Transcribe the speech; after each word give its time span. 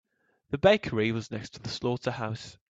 The 0.49 0.57
bakery 0.57 1.11
was 1.11 1.29
next 1.29 1.51
to 1.53 1.59
the 1.61 1.69
slaughterhouse. 1.69 2.57